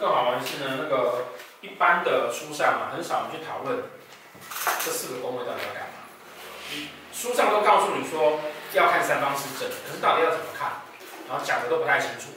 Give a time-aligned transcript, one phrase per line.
[0.00, 1.26] 更好玩的是呢，那个
[1.60, 3.84] 一般的书上啊，很少去讨论
[4.84, 6.88] 这四个宫位到底要干嘛。
[7.12, 8.40] 书上都告诉你说
[8.72, 10.82] 要看三方四正，可是到底要怎么看？
[11.28, 12.28] 然后讲的都不太清楚。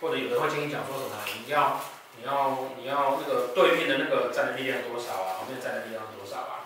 [0.00, 1.80] 或者有的会听你讲说什么，你要
[2.18, 6.60] 你要你要那个对面的那个站的力量多少啊，旁边站的力量多少啊？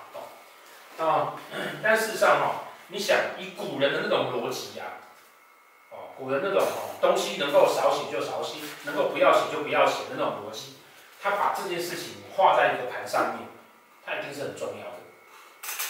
[0.99, 1.39] 哦，
[1.81, 4.85] 但事实上哈，你想以古人的那种逻辑呀，
[6.19, 10.79] 古人那种哦东西能够少写就少写，能够不要写就不要写的那种逻辑，
[11.23, 13.49] 他把这件事情画在一个盘上面，
[14.05, 14.99] 它一定是很重要的，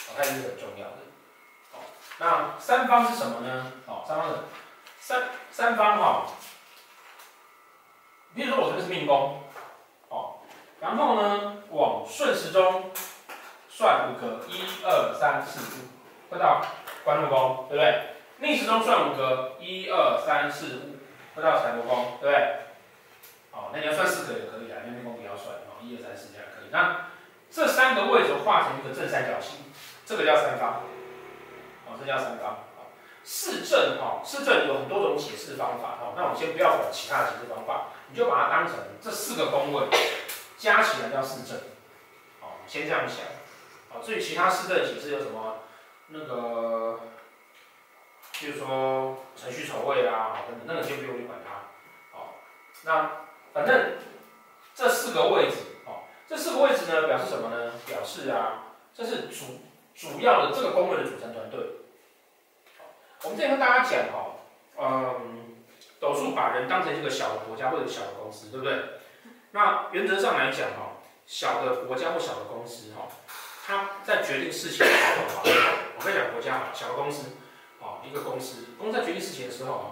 [0.08, 0.96] 哦，它一定是很重要的。
[1.72, 1.80] 哦，
[2.18, 3.72] 那三方是什么呢？
[3.86, 4.34] 哦，三方是
[5.00, 6.26] 三三方哈，
[8.34, 9.42] 比如说我这个是命宫，
[10.08, 10.40] 哦，
[10.80, 12.90] 然后呢往顺时钟。
[13.70, 16.60] 算五格，一二三四五，会到
[17.04, 18.17] 官禄宫，对不对？
[18.40, 20.96] 逆时钟算五格，一二三四五，
[21.34, 22.56] 会到财帛宫，对不对？
[23.52, 26.70] 哦，那你要算四格也可以啊，因为命宫不要算，哦，一二三四这样可以。
[26.70, 27.10] 那
[27.50, 29.72] 这三个位置画成一个正三角形，
[30.06, 30.82] 这个叫三方，
[31.86, 32.64] 哦，这叫三方。
[33.24, 39.84] 四正哈，四正有很多种解释方法，哈，那我们先不要管其他的解释方法，你就把它当成这四个宫位
[40.56, 41.60] 加起来叫四正，
[42.40, 43.26] 好，先这样想。
[43.90, 45.56] 好，至于其他四正解释有什么？
[46.10, 47.00] 那个，
[48.38, 52.16] 譬如说辰戌丑未啦，好，等等，那个先不用去管它。
[52.16, 52.36] 好，
[52.84, 53.10] 那
[53.52, 53.94] 反正
[54.76, 55.56] 这四个位置，
[55.86, 57.72] 哦，这四个位置呢，表示什么呢？
[57.84, 59.58] 表示啊，这是主
[59.96, 61.58] 主要的这个工位的组成团队。
[62.78, 62.84] 好，
[63.24, 64.36] 我们之前跟大家讲，哈，
[64.78, 65.56] 嗯，
[65.98, 68.78] 斗数把人当成一个小的国家或者小的公司，对不对？
[69.50, 73.08] 那原则上来讲，哈，小的国家或小的公司，哈。
[73.66, 75.42] 它在决定事情的时候，
[75.98, 77.32] 我跟你讲国家好，小的公司，
[77.80, 79.86] 啊，一个公司，公司在决定事情的时候，啊，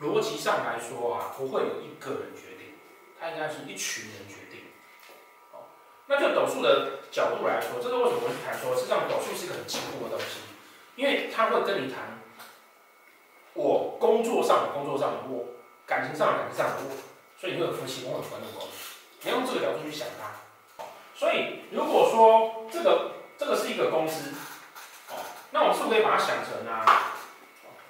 [0.00, 2.74] 逻辑上来说啊，不会有一个人决定，
[3.18, 4.60] 他应该是一群人决定，
[5.52, 5.66] 哦，
[6.06, 10.40] 那就斗数的角度来说，这个为什么我去谈说，实际上斗数是一个很进步的东西，
[10.96, 12.20] 因为他会跟你谈，
[13.54, 15.46] 我工作上的工作上的我，
[15.86, 16.90] 感情上的感情上的我，
[17.38, 18.68] 所以你会有夫妻宫和官禄宫，
[19.22, 20.30] 你要用这个角度去想它。
[21.16, 24.34] 所以，如果说这个这个是一个公司，
[25.54, 26.84] 那我们是不是可以把它想成啊？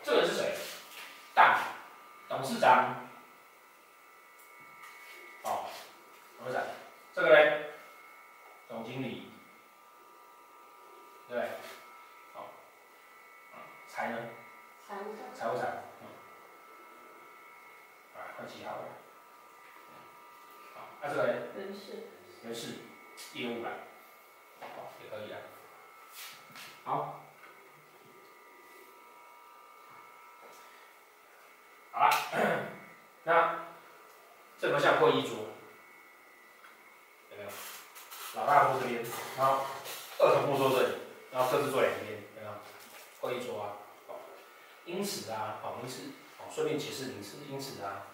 [0.02, 0.54] 这个人是谁？
[1.34, 1.60] 大
[2.28, 3.06] 董事长，
[5.44, 5.64] 哦，
[6.36, 6.62] 董事长，
[7.14, 7.70] 这个嘞，
[8.68, 9.32] 总经理，
[11.26, 11.52] 对，
[12.34, 12.48] 好，
[13.88, 14.18] 财呢？
[14.86, 15.34] 财务长。
[15.34, 15.64] 财务长，
[16.02, 16.06] 嗯，
[18.14, 18.82] 啊，快记好了。
[20.74, 21.32] 好，那这个嘞？
[21.56, 22.10] 人事。
[22.42, 22.80] 人事。
[23.32, 23.70] 业务来，
[24.60, 25.38] 好，也可以啊。
[26.84, 27.20] 好，
[31.92, 32.10] 好了，
[33.22, 33.60] 那
[34.58, 35.46] 这个像会议桌，
[37.30, 37.50] 有没有？
[38.34, 39.04] 老大坐这边，
[39.38, 39.64] 然后
[40.18, 40.98] 二头部坐这里，
[41.74, 42.54] 坐两边，有没有？
[43.18, 43.74] 会议桌啊，
[44.84, 46.02] 因此啊，好，因此，
[46.38, 48.06] 好，顺便解释名词，因此啊，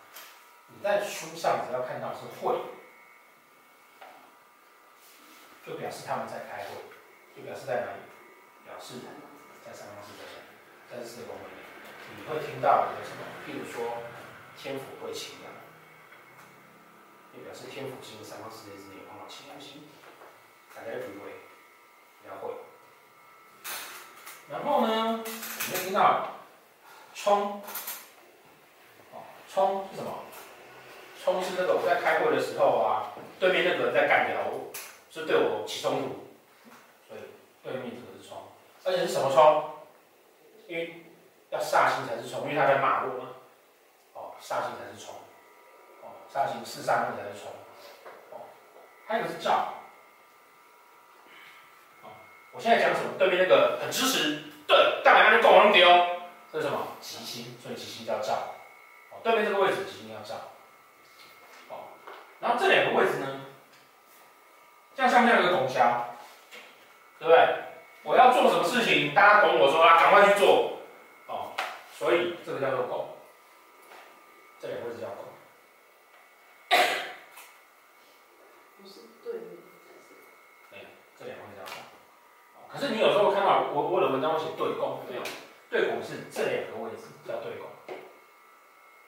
[0.68, 2.58] 你在书上只要看到是会。
[5.66, 6.74] 就表示他们在开会，
[7.36, 8.00] 就表示在哪里？
[8.64, 8.94] 表示
[9.62, 10.24] 在三方四正，
[10.88, 13.20] 在四个宫位里，你会听到有什么？
[13.44, 14.02] 譬如说
[14.56, 15.52] 天府会请啊，
[17.36, 19.82] 就表示天府星三方四正之内碰到其他星，
[20.74, 21.30] 大家会不会？
[22.26, 22.54] 要会。
[24.50, 26.26] 然后呢，你们听到
[27.14, 27.62] 冲，
[29.12, 30.10] 哦，冲是什么？
[31.22, 34.72] 冲是那个我在开会的时候啊，对面那个人在干掉我。
[35.12, 36.08] 是对我起冲突，
[37.08, 37.20] 所以
[37.64, 38.38] 对面这个是冲，
[38.84, 39.70] 而且是什么冲？
[40.68, 41.02] 因为
[41.50, 43.30] 要煞星才是冲，因为他在骂我嘛。
[44.14, 45.12] 哦，煞星才是冲，
[46.02, 47.50] 哦，煞星是煞星才是冲，
[48.30, 48.46] 哦，
[49.08, 49.74] 还有个是照。
[52.60, 53.12] 现在讲什么？
[53.18, 55.88] 对面那个很支持，对，大白跟共王丢，
[56.52, 56.88] 这是什么？
[57.00, 58.54] 吉星，所以吉星叫照。
[59.10, 60.34] 哦，对面这个位置吉星要照。
[61.70, 61.88] 哦，
[62.40, 63.46] 然后这两个位置呢？
[64.94, 66.16] 像像不像一个拱桥，
[67.18, 67.64] 对不对？
[68.02, 70.80] 我要做什么事情，大家懂我说啊，赶快去做，
[71.26, 71.52] 哦，
[71.96, 73.16] 所以这个叫做拱，
[74.60, 75.24] 这两个位置叫拱，
[78.82, 79.42] 不是对面，
[80.70, 80.86] 对，
[81.18, 81.82] 这两个位置叫拱。
[82.80, 85.22] 可是你有时候看到我我的文章会写对拱，没有？
[85.68, 87.68] 对拱是这两个位置叫对拱。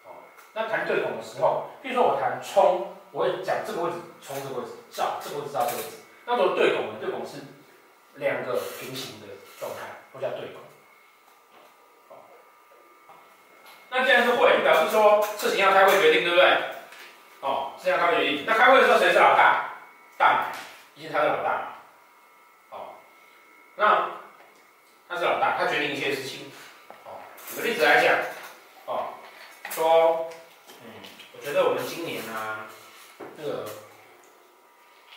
[0.05, 2.99] 哦，那谈对拱的时候，比如说我谈冲。
[3.13, 5.99] 我会讲这个位置，冲这个位置，照这个位置，照这个位置。
[6.25, 6.95] 那么对拱呢？
[6.99, 7.43] 对拱是
[8.15, 9.27] 两个平行的
[9.61, 10.63] 状态，或叫对宫。
[13.91, 16.57] 那既然是会，就表示说事情要开会决定，对不对？
[17.43, 18.47] 哦，事情要开会决定。
[18.47, 19.75] 那开会的时候谁是老大？
[20.17, 20.47] 大，
[20.95, 21.72] 一定他是老大。
[23.77, 24.11] 那
[25.09, 26.51] 他是老大，他决定一切事情。
[27.05, 28.19] 哦，举个例子来讲，
[28.87, 29.15] 哦，
[29.71, 30.31] 说，
[30.83, 30.93] 嗯，
[31.37, 32.67] 我觉得我们今年啊，
[33.37, 33.69] 那个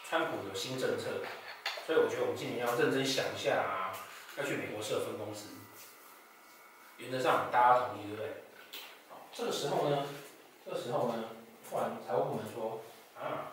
[0.08, 1.22] 川普有新政策，
[1.86, 3.92] 所以我觉得我们今年要认真想一下啊，
[4.38, 5.50] 要去美国设分公司。
[6.98, 8.44] 原则上大家同意，对不对？
[9.34, 10.06] 这个时候呢，
[10.66, 11.26] 这个时候呢，
[11.70, 12.82] 突然财务部门说
[13.20, 13.52] 啊，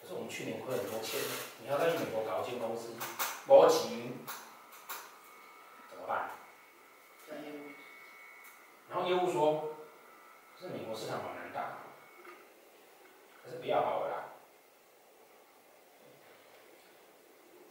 [0.00, 1.20] 可是我们去年亏很多钱，
[1.62, 2.94] 你要再去美国搞一间公司，
[3.50, 4.12] 没钱，
[5.90, 6.30] 怎么办？
[8.88, 9.74] 然后业务说，
[10.56, 11.78] 可是美国市场好难打，
[13.42, 14.24] 还是不要好了啦。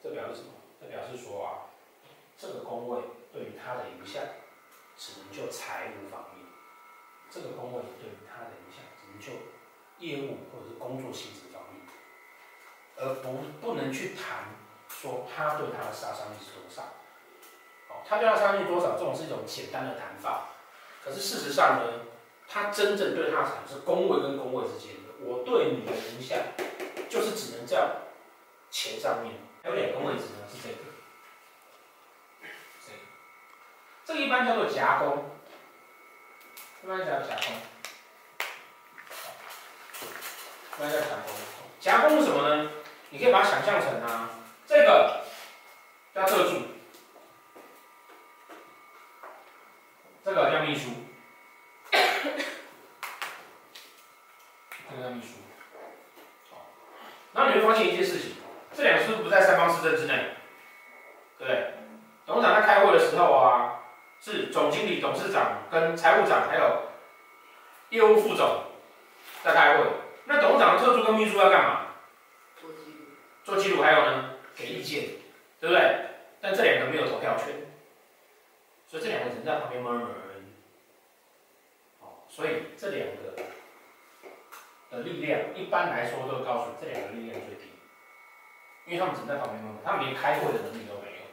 [0.03, 0.51] 这表示什么？
[0.81, 1.71] 这表示说啊，
[2.37, 3.01] 这个宫位
[3.31, 4.21] 对于他的影响，
[4.97, 6.45] 只能就财务方面。
[7.31, 9.31] 这个宫位对于他的影响，只能就
[10.05, 11.87] 业务或者是工作性质方面，
[12.97, 14.43] 而不不能去谈
[14.99, 16.81] 说他对他的杀伤力是多少。
[17.89, 20.49] 哦，他对他杀伤力多少，这种是一种简单的谈法。
[21.03, 22.05] 可是事实上呢，
[22.47, 26.37] 他真正对他产生宫位跟宫位之间的，我对你的影响，
[27.09, 27.91] 就是只能在
[28.69, 29.35] 钱上面。
[29.63, 30.75] 还有两个位置呢，是这个，
[32.85, 32.99] 这个，
[34.05, 35.25] 这个一般叫做夹宫。
[36.81, 37.55] 一般叫夹宫，
[40.77, 41.33] 一般叫夹宫。
[41.81, 42.71] 夹宫是什么呢？
[43.09, 44.29] 你可以把它想象成啊，
[44.69, 45.24] 这个
[46.13, 46.62] 叫特助，
[50.24, 50.92] 这个叫秘书，
[51.92, 51.98] 这
[54.95, 55.30] 个叫秘书。
[56.51, 56.68] 好，
[57.33, 58.36] 然后你会发现一件事情，
[58.71, 60.36] 这两个是不是不在三方四正之内？
[61.39, 61.74] 对不对？
[62.27, 63.77] 董事长在开会的时候啊。
[64.21, 66.89] 是总经理、董事长跟财务长，还有
[67.88, 68.66] 业务副总
[69.42, 69.86] 在开会。
[70.25, 71.86] 那董事长的特助跟秘书要干嘛？
[72.60, 72.98] 做记录。
[73.45, 75.09] 做记录，还有呢，给意见，
[75.61, 76.06] 对不对？
[76.41, 77.67] 但这两个没有投票权，
[78.88, 80.44] 所以这两个人在旁边默默而已。
[82.01, 83.35] 哦，所以这两个
[84.89, 87.71] 的力量，一般来说都告诉你，这两个力量最低，
[88.85, 91.23] 因为他们只在旁边默默，他们连开会的能力都没有，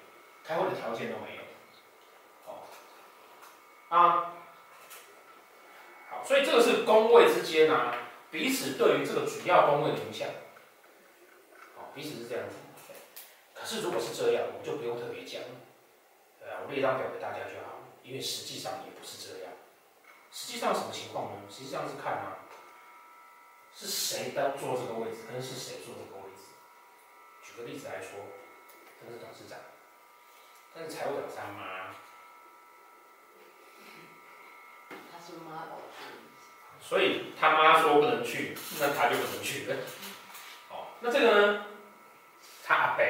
[0.45, 1.43] 开会的条件都没有。
[2.45, 2.67] 好
[3.89, 4.33] 啊，
[6.11, 7.95] 好，所以这个是宫位之间啊，
[8.31, 10.29] 彼此对于这个主要宫位的影响，
[11.77, 12.57] 好，彼此是这样子。
[13.59, 15.41] 可是如果是这样，我们就不用特别讲，
[16.39, 19.53] 对啊，我列一张表给大家就好，因为实际上也不是这样。
[20.31, 21.43] 实际上什么情况呢？
[21.51, 22.45] 实际上是看啊，
[23.75, 26.53] 是谁在坐这个位置，跟是谁坐这个位置。
[27.43, 28.21] 举个例子来说，
[29.01, 29.59] 这是董事长，
[30.75, 31.95] 但是财务长是他妈。
[36.81, 39.77] 所以他妈说不能去，那他就不能去了。
[40.71, 41.67] 哦，那这个呢？
[42.63, 43.05] 他阿伯，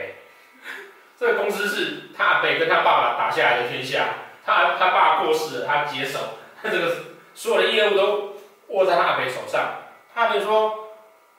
[1.19, 4.09] 这个公司是他阿北跟他爸爸打下来的天下。
[4.45, 6.19] 他他爸过世了，他接手，
[6.63, 6.97] 他这个
[7.35, 8.37] 所有的业务都
[8.69, 9.79] 握在他阿北手上。
[10.15, 10.91] 他阿北说：“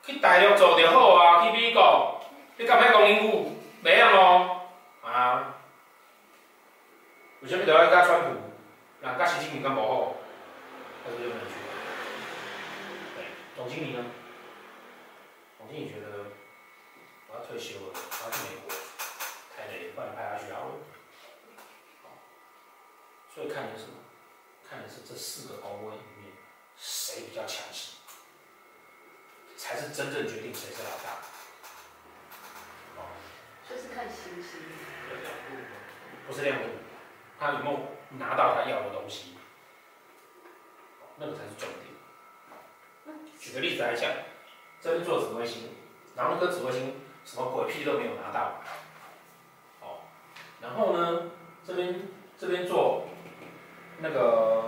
[0.04, 2.20] 去大陆做就好啊，去美国，
[2.58, 3.52] 你干嘛讲英语？
[3.82, 4.62] 没用哦。”
[5.02, 5.54] 啊？
[7.40, 8.36] 为什么都要跟川普？
[9.00, 10.16] 人家习近平干不好？
[11.06, 11.54] 他就不能去。
[13.56, 14.04] 总经理呢？
[15.58, 16.26] 总经理觉得
[17.30, 18.76] 我要退休了，我要去美国，
[19.98, 20.76] 不然派他去好了。
[23.34, 23.96] 所以看的是什么？
[24.70, 26.34] 看的是这四个宫位里面
[26.78, 27.96] 谁比较强势，
[29.58, 31.18] 才是真正决定谁是老大。
[32.98, 33.10] 哦。
[33.68, 34.62] 就是看星星。
[36.28, 36.66] 不是亮度，
[37.40, 37.80] 他有没有
[38.20, 39.38] 拿到他要的东西？
[41.16, 41.88] 那个才是重点。
[43.40, 44.12] 举个例子来讲，
[44.80, 45.74] 这边做紫微星，
[46.16, 48.62] 然后那颗紫微星什么鬼屁都没有拿到。
[50.68, 51.32] 然后呢，
[51.66, 52.02] 这边
[52.38, 53.08] 这边做
[54.00, 54.66] 那个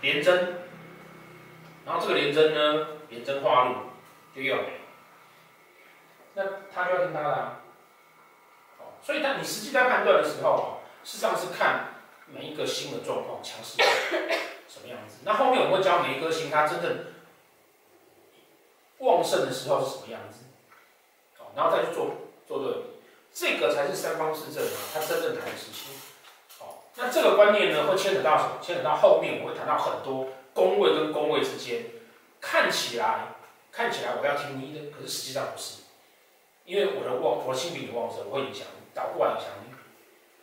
[0.00, 0.60] 连针，
[1.84, 3.74] 然后这个连针呢，廉贞化禄
[4.34, 4.58] 就要。
[6.34, 7.60] 那他就要听他的啊。
[8.78, 11.94] 哦，所以当你实际在判断的时候，实际上是看
[12.26, 13.82] 每一个星的状况强势。
[14.68, 15.22] 什么样子？
[15.24, 17.06] 那后面我们会教每一颗星它真正
[18.98, 20.44] 旺盛的时候是什么样子，
[21.38, 22.16] 好，然后再去做
[22.46, 22.95] 做对比，
[23.38, 25.94] 这个才是三方四正啊，它真正谈的事情。
[26.58, 28.52] 好，那这个观念呢，会牵扯到什么？
[28.62, 31.84] 牵扯到后面我会谈到很多宫位跟宫位之间，
[32.40, 33.34] 看起来
[33.70, 35.82] 看起来我要听你的，可是实际上不是，
[36.64, 39.74] 因为我的旺，我的星比你旺盛，我会影响你，倒过来影响你。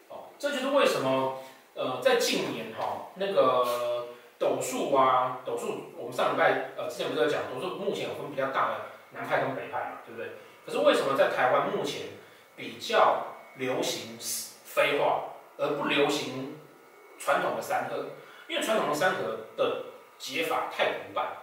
[0.10, 1.40] 哦，这就是为什么
[1.74, 8.76] 呃在近年哈、哦、那个斗数啊，斗数我们上礼拜呃之前不是在讲斗数目前有分比较大的
[9.14, 10.34] 南派跟北派嘛，对不对？
[10.64, 12.22] 可是为什么在台湾目前
[12.56, 14.18] 比较流行
[14.66, 15.24] 飞化，
[15.58, 16.60] 而不流行
[17.20, 18.12] 传统的三合？
[18.48, 19.86] 因为传统的三合的
[20.20, 21.38] 解法太古板，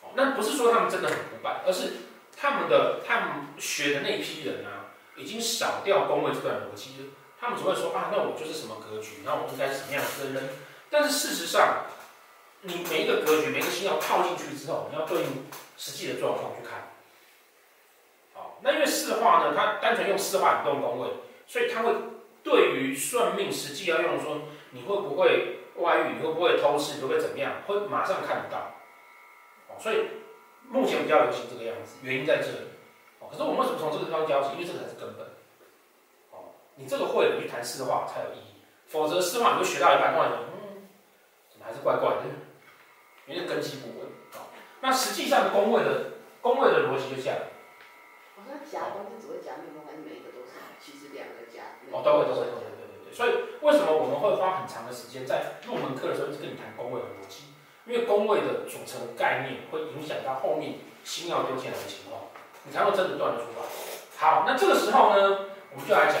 [0.00, 1.92] 哦那不是说他们真的很古板，而是
[2.36, 7.08] 他们的他们学的那批人啊，已经少掉工位这段逻辑了。
[7.40, 10.48] 他们只会说啊，那我就是什么格局，那我应该怎么样子的人。
[10.88, 11.86] 但是事实上，
[12.62, 15.46] 你每一个格局，每个星曜套进去之后，你要对应
[15.76, 16.92] 实际的状况去看。
[18.62, 21.08] 那因为四化呢，它单纯用四化引动宫位，
[21.46, 21.94] 所以它会
[22.42, 25.58] 对于算命实际要用说，你会不会？
[25.76, 27.00] 外遇，你会不会偷吃？
[27.00, 27.50] 你会怎么样？
[27.66, 28.76] 会马上看得到。
[29.68, 30.04] 哦，所以
[30.68, 32.68] 目前比较流行这个样子，原因在这里。
[33.20, 34.50] 哦，可是我们为什么从这个地方教起？
[34.52, 35.24] 因为这个才是根本。
[36.30, 38.60] 哦，你这个会，你去谈四化才有意义。
[38.86, 40.84] 否则四化你会学到一半，突然，嗯，
[41.48, 42.28] 怎么还是怪怪的？
[43.26, 44.06] 因为根基不稳。
[44.34, 44.52] 哦，
[44.82, 46.10] 那实际上宫位的
[46.42, 47.38] 宫位的逻辑就这样。
[48.42, 50.58] 好像夹东西只会夹每一个都是？
[50.82, 51.78] 其实两个夹。
[51.94, 52.50] 哦，都会都会。
[53.14, 53.30] 所以
[53.60, 57.52] 为什么我们会花很长的时间在入门课的时候一直跟你谈宫位的逻辑？
[57.84, 62.30] 因为宫位的组成概念会影响到后面星曜丢进来的情况，
[62.64, 63.66] 你才会真的断得出来。
[64.16, 66.16] 好，那这个时候呢，我们就来讲，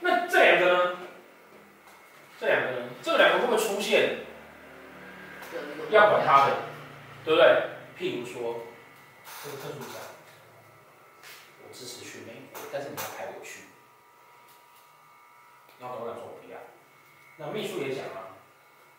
[0.00, 0.96] 那这两个呢？
[2.40, 2.88] 这两个呢？
[3.02, 4.20] 这两个会不会出现？
[5.90, 6.52] 要管他的，
[7.24, 7.44] 对不对？
[7.98, 8.60] 譬如说，
[9.44, 10.09] 这个特殊讲，我
[11.80, 13.62] 支持去美国，但是你要派我去。
[15.80, 16.58] 然后董事长说：“我不要。”
[17.40, 18.36] 那秘书也讲了，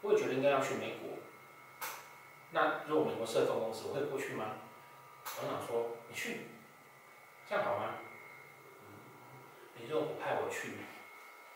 [0.02, 1.20] 我也觉得应该要去美国。
[2.50, 4.56] 那如果美国设分公司，我会过去吗？
[5.24, 6.48] 董事长说：“你去，
[7.48, 7.98] 这样好吗？”，
[9.78, 10.74] 你如果不派我去，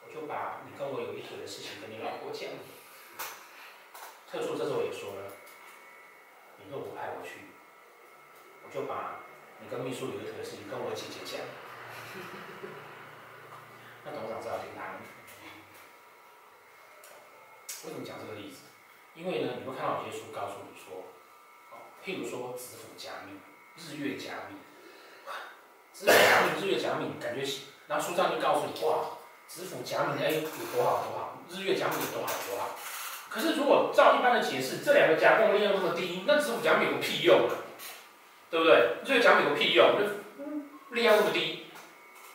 [0.05, 2.51] 我就把你跟我有一腿的事情跟你老婆讲。
[4.29, 5.31] 特殊这时候也说了，
[6.57, 7.49] 你若不派我去，
[8.63, 9.24] 我就把
[9.61, 11.39] 你跟秘书有一腿的事情跟我姐姐讲。
[14.05, 14.81] 那董事长知道听他。
[17.85, 18.63] 为什么讲这个例子？
[19.13, 21.05] 因为呢，你会看到有些书告诉你说，
[21.71, 23.39] 哦，譬如说子府甲命、
[23.77, 24.57] 日月加密，
[25.93, 27.45] 子府加密、日月加密，感觉，
[27.87, 29.05] 然后书上就告诉你，哇，
[29.47, 32.75] 子府加密哎有多好多好，日月加密有多好多好。
[33.29, 37.55] 可是如果照一般的解释，这两个甲宫力量那么低，那子府加密有个屁用啊？
[38.55, 38.75] 对不对？
[39.03, 39.97] 日月甲命有个屁用？
[39.99, 41.65] 就力量那么低，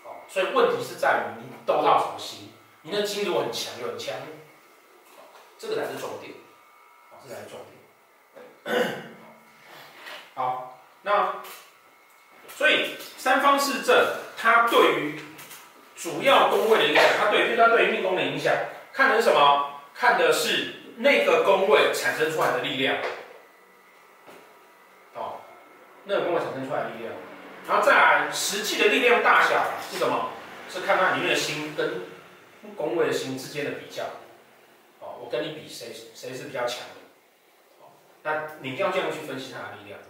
[0.04, 4.14] 哦，所以问题是在于你兜到什么星，你的金如果很强又很强。
[5.58, 6.34] 这个才是重点，
[7.10, 7.58] 好，这才是重
[8.66, 8.76] 点。
[10.34, 11.36] 好，那
[12.54, 13.96] 所以三方四正，
[14.36, 15.18] 它对于
[15.96, 18.54] 主要宫位的影响，它对，它对于命宫的影响，
[18.92, 19.80] 看的是什么？
[19.94, 22.98] 看的是那个宫位产生出来的力量。
[26.10, 27.14] 那个宫位产生出来的力量，
[27.68, 30.30] 然后再来实际的力量大小是什么？
[30.68, 32.02] 是看它里面的星跟
[32.76, 34.04] 宫位的星之间的比较。
[34.98, 37.86] 哦我跟你比谁谁是比较强的，
[38.22, 40.00] 那你要这样去分析它的力量。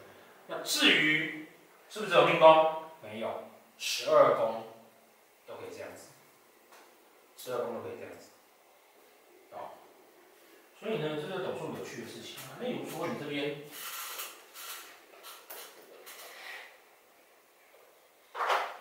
[0.48, 1.46] 那至于
[1.88, 2.76] 是不是只有命宫？
[3.02, 3.44] 没有，
[3.78, 4.64] 十二宫
[5.46, 6.08] 都可以这样子，
[7.36, 8.30] 十二宫都可以这样子。
[9.52, 9.76] 哦，
[10.80, 12.36] 所以呢，这个斗数有趣的事情。
[12.58, 13.62] 那有说你这边，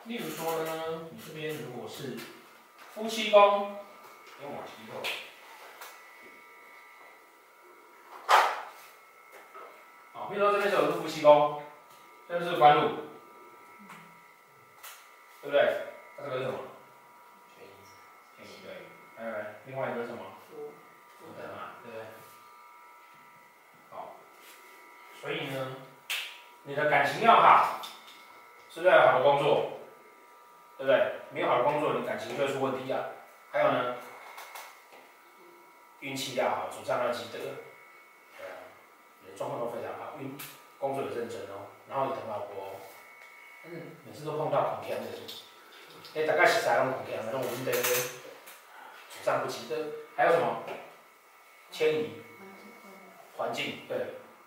[0.09, 2.17] 例如说呢，你这边如果是
[2.95, 3.77] 夫妻宫，
[4.41, 5.03] 用往提后。
[10.29, 11.61] 比如说这边是有个夫妻宫，
[12.27, 12.89] 这边是官禄，
[15.43, 15.85] 对不对？
[16.17, 16.57] 那这个是什么？
[17.55, 17.69] 权益，
[18.35, 18.87] 权益对。
[19.15, 19.35] 还有
[19.67, 20.23] 另外一个是什么？
[20.49, 20.73] 福，
[21.19, 22.05] 福德嘛，对不对？
[23.91, 24.15] 好，
[25.21, 25.75] 所以呢，
[26.63, 27.79] 你的感情要好，
[28.71, 29.75] 是不是要有好的工作？
[30.79, 31.19] 对不对？
[31.31, 33.11] 没有好的工作，你感情就会出问题啊。
[33.51, 33.97] 还有呢，
[35.99, 37.39] 运气要好，主上要积德。
[39.37, 40.31] 状况都非常好，因为
[40.79, 42.71] 工作也认真哦，然后也疼老婆哦，
[43.63, 45.07] 但是每次都碰到恐天的，
[46.13, 47.21] 哎，大概是啥种恐天？
[47.25, 49.77] 那种我们的主上不吉的，
[50.17, 50.63] 还有什么？
[51.71, 52.21] 迁移，
[53.37, 53.97] 环境，对，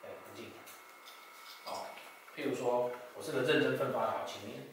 [0.02, 0.52] 哎，环境。
[1.64, 1.86] 好，
[2.36, 4.66] 譬如说，我是个认真奋发的好青年，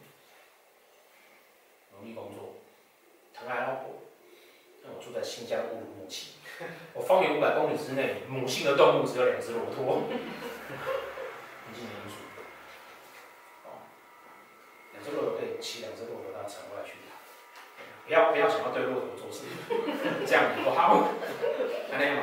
[2.00, 2.54] 努力工作，
[3.34, 4.00] 疼爱老婆，
[4.82, 6.32] 那我住在新疆乌鲁木齐。
[6.94, 10.04] 我方圆五百公里之内，母性的动物只有两只骆驼。
[10.04, 12.16] 环境因素，
[13.64, 13.84] 哦，
[14.92, 16.94] 两只骆驼可以骑两只骆驼到城外去，
[18.06, 19.44] 不要不要想要对骆驼做事，
[20.26, 21.08] 这样子不好，
[21.92, 22.22] 那样嘛。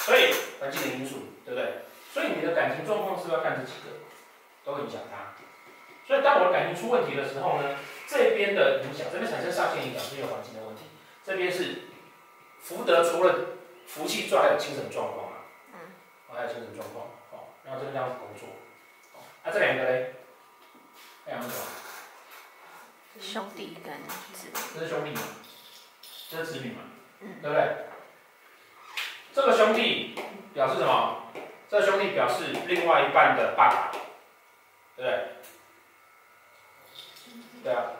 [0.00, 1.82] 所以环境的因素，对不对？
[2.14, 3.90] 所以你的感情状况是不是要看这几个，
[4.64, 5.34] 都影响它。
[6.08, 10.84] 所以当我的感情出问题的时候呢，这边的影响，这边产生上限影响是因为环境的问题，
[11.22, 11.82] 这边是
[12.62, 15.78] 福德除了福气之外，还有精神状况啊，嗯，
[16.34, 18.48] 还有精神状况，哦，然后这个这样子工作，
[19.12, 20.14] 哦，啊这两个嘞，
[21.26, 21.62] 这两个什么？
[23.20, 23.92] 兄弟跟
[24.32, 25.20] 子女，这是兄弟嘛，
[26.30, 26.80] 这是子女嘛，
[27.20, 27.84] 嗯，对不对？
[29.34, 30.14] 这个兄弟
[30.54, 31.24] 表示什么？
[31.68, 33.90] 这个兄弟表示另外一半的爸爸，
[34.96, 35.37] 对不对？
[37.62, 37.90] 对啊，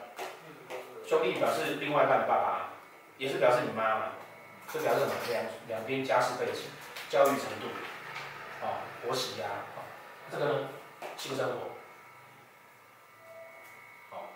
[1.07, 2.71] 兄弟表示另外一半的爸爸，
[3.19, 4.13] 也是表示你妈嘛，
[4.73, 5.13] 这表示什么？
[5.29, 6.71] 两两边家世背景、
[7.09, 7.67] 教育程度，
[8.65, 9.85] 啊，婆媳呀，啊，
[10.31, 10.69] 这个呢，
[11.17, 11.71] 性生活，
[14.11, 14.31] 好，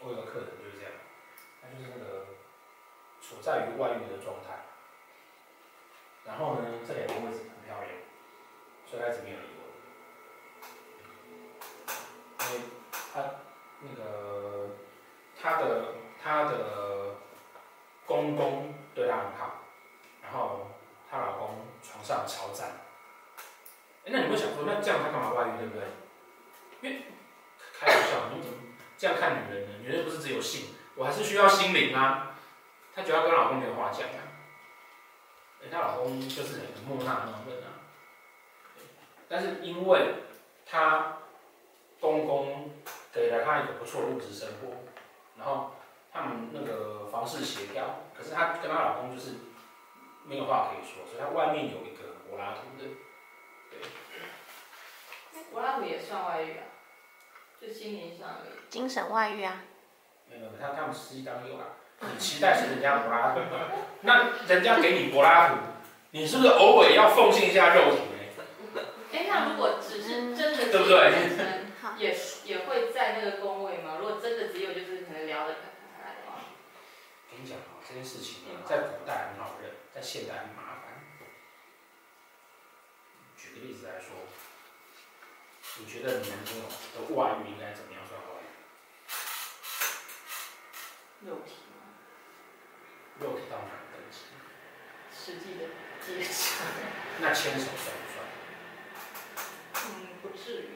[0.00, 0.92] 我有个客人就是这样，
[1.60, 2.26] 他就是那个
[3.20, 4.64] 处在于外遇的状态，
[6.24, 7.90] 然后呢，这两个位置很漂亮，
[8.86, 9.36] 所以开始没有
[16.24, 17.16] 她的
[18.06, 19.60] 公公对她很好，
[20.22, 20.70] 然后
[21.10, 22.70] 她老公床上超赞。
[24.06, 25.84] 那你会想说，那这样他干嘛外遇，对不对？
[26.80, 27.02] 因为
[27.78, 28.58] 开玩笑，你怎么
[28.96, 29.74] 这样看女人呢？
[29.82, 32.34] 女人不是只有性，我还是需要心灵啊。
[32.94, 34.24] 她觉得跟老公没有话讲啊。
[35.62, 37.84] 哎，她老公就是很木讷那种人啊。
[39.28, 40.14] 但是因为
[40.64, 41.18] 她
[42.00, 42.70] 公公。
[43.14, 44.74] 给了她一个不错的物质生活，
[45.38, 45.76] 然后
[46.14, 49.32] 他们那个房事协调，可是她跟她老公就是
[50.24, 52.88] 没有话可以说，所以她外面有一个柏拉图的，
[53.70, 53.80] 对。
[55.52, 56.64] 柏拉图也算外遇啊，
[57.60, 58.70] 就心灵上而已。
[58.70, 59.62] 精神外遇啊？
[60.30, 61.66] 没有，他他们实际当有啊。
[62.00, 63.40] 你期待是人家柏拉图，
[64.02, 65.54] 那人家给你柏拉图，
[66.12, 68.82] 你是不是偶尔要奉献一下肉体呢？
[69.12, 71.12] 哎，那如果只是真的，对不对？
[71.96, 72.12] 也
[72.44, 73.98] 也会在那个宫位吗？
[74.00, 75.60] 如果真的只有就是可能聊得开
[75.96, 76.42] 开来的话，
[77.30, 81.00] 跟你讲啊，这件事情在古代很好认，在现代很麻烦。
[83.34, 84.08] 举个例子来说，
[85.78, 88.46] 你觉得你男朋友的外遇应该怎么样算外遇？
[91.26, 91.96] 肉体吗？
[93.20, 94.18] 肉体到哪个等级？
[95.10, 95.64] 实际的
[96.04, 96.62] 接触。
[97.20, 98.20] 那牵手算不算？
[99.86, 100.68] 嗯，不至于。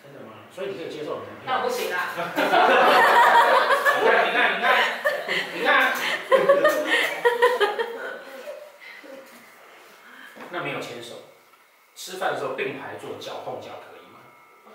[0.00, 0.46] 真的吗？
[0.54, 2.14] 所以你可以接受你男朋友那不行啊！
[3.98, 4.70] 你看，你看，你看，
[5.52, 5.92] 你看，
[10.50, 11.22] 那没有牵手，
[11.94, 14.20] 吃饭的时候并排坐，脚碰脚可以吗？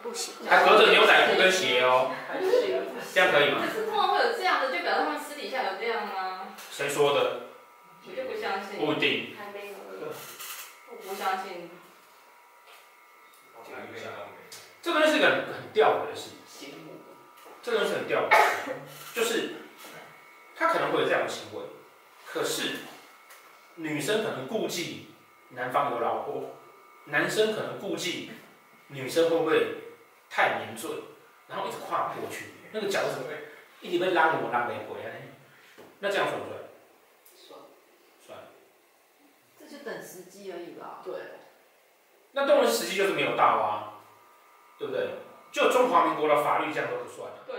[0.02, 0.34] 不行。
[0.48, 2.12] 还隔着牛仔裤跟鞋哦。
[3.14, 3.62] 这样可以吗？
[3.66, 6.48] 可是通常会有这样的，就表示他们私底下有这样吗？
[6.72, 7.42] 谁说的？
[8.08, 8.80] 我就不相信。
[8.80, 9.36] 不一定。
[9.38, 9.76] 还没有。
[10.90, 11.70] 我不相信。
[14.82, 16.74] 这个东西是一个很吊诡的事情，
[17.62, 18.32] 这个东西很吊诡，
[19.14, 19.61] 就是
[20.62, 21.66] 他可能会有这样的行为，
[22.24, 22.82] 可是
[23.78, 25.08] 女生可能顾忌
[25.50, 26.52] 男方有老婆，
[27.06, 28.30] 男生可能顾忌
[28.90, 29.78] 女生会不会
[30.30, 30.92] 太黏嘴，
[31.48, 33.34] 然后一直跨不过去，那个脚怎么会
[33.82, 35.30] 一直被拉我拉没回来？
[35.98, 36.60] 那这样算不算？
[37.36, 37.60] 算，
[38.28, 38.40] 算。
[39.58, 41.02] 这就等时机而已吧。
[41.04, 41.16] 对。
[42.34, 43.98] 那动物时机就是没有到啊。
[44.78, 45.10] 对不对？
[45.52, 47.44] 就中华民国的法律这样都不算了。
[47.48, 47.56] 对